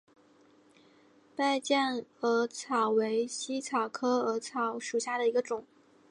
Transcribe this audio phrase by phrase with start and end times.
[1.35, 5.63] 败酱耳草为茜草科耳草属下的一个种。